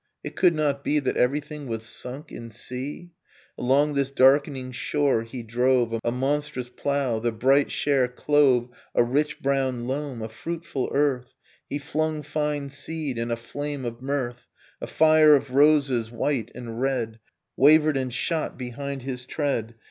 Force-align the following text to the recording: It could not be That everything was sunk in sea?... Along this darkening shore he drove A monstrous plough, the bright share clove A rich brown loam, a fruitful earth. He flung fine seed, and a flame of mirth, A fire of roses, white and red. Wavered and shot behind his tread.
It 0.23 0.35
could 0.35 0.55
not 0.55 0.83
be 0.83 0.97
That 0.97 1.15
everything 1.15 1.67
was 1.67 1.83
sunk 1.83 2.31
in 2.31 2.49
sea?... 2.49 3.11
Along 3.55 3.93
this 3.93 4.09
darkening 4.09 4.71
shore 4.71 5.21
he 5.21 5.43
drove 5.43 5.99
A 6.03 6.11
monstrous 6.11 6.69
plough, 6.69 7.19
the 7.19 7.31
bright 7.31 7.69
share 7.69 8.07
clove 8.07 8.69
A 8.95 9.03
rich 9.03 9.41
brown 9.43 9.85
loam, 9.85 10.23
a 10.23 10.27
fruitful 10.27 10.89
earth. 10.91 11.35
He 11.69 11.77
flung 11.77 12.23
fine 12.23 12.71
seed, 12.71 13.19
and 13.19 13.31
a 13.31 13.37
flame 13.37 13.85
of 13.85 14.01
mirth, 14.01 14.47
A 14.81 14.87
fire 14.87 15.35
of 15.35 15.51
roses, 15.53 16.09
white 16.09 16.49
and 16.55 16.81
red. 16.81 17.19
Wavered 17.55 17.95
and 17.95 18.11
shot 18.11 18.57
behind 18.57 19.03
his 19.03 19.27
tread. 19.27 19.75